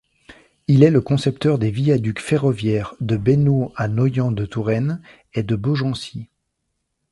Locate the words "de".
3.01-3.17, 5.43-5.55